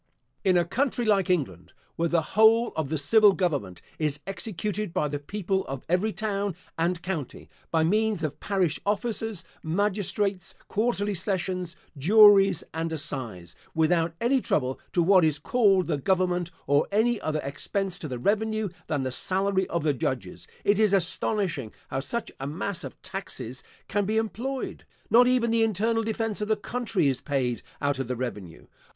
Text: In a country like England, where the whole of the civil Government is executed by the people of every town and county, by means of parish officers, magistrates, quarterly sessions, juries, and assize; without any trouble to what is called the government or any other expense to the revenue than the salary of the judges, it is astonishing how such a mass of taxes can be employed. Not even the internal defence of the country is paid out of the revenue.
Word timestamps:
In 0.43 0.57
a 0.57 0.65
country 0.65 1.05
like 1.05 1.29
England, 1.29 1.73
where 1.95 2.09
the 2.09 2.23
whole 2.33 2.73
of 2.75 2.89
the 2.89 2.97
civil 2.97 3.33
Government 3.33 3.83
is 3.99 4.19
executed 4.25 4.95
by 4.95 5.07
the 5.07 5.19
people 5.19 5.63
of 5.67 5.85
every 5.87 6.11
town 6.11 6.55
and 6.75 7.03
county, 7.03 7.51
by 7.69 7.83
means 7.83 8.23
of 8.23 8.39
parish 8.39 8.79
officers, 8.83 9.43
magistrates, 9.61 10.55
quarterly 10.67 11.13
sessions, 11.13 11.75
juries, 11.95 12.63
and 12.73 12.91
assize; 12.91 13.55
without 13.75 14.15
any 14.19 14.41
trouble 14.41 14.79
to 14.91 15.03
what 15.03 15.23
is 15.23 15.37
called 15.37 15.85
the 15.85 15.97
government 15.99 16.49
or 16.65 16.87
any 16.91 17.21
other 17.21 17.39
expense 17.43 17.99
to 17.99 18.07
the 18.07 18.17
revenue 18.17 18.69
than 18.87 19.03
the 19.03 19.11
salary 19.11 19.67
of 19.67 19.83
the 19.83 19.93
judges, 19.93 20.47
it 20.63 20.79
is 20.79 20.93
astonishing 20.93 21.71
how 21.89 21.99
such 21.99 22.31
a 22.39 22.47
mass 22.47 22.83
of 22.83 22.99
taxes 23.03 23.61
can 23.87 24.05
be 24.05 24.17
employed. 24.17 24.83
Not 25.11 25.27
even 25.27 25.51
the 25.51 25.61
internal 25.63 26.01
defence 26.01 26.41
of 26.41 26.47
the 26.47 26.55
country 26.55 27.07
is 27.07 27.21
paid 27.21 27.61
out 27.79 27.99
of 27.99 28.07
the 28.07 28.15
revenue. 28.15 28.65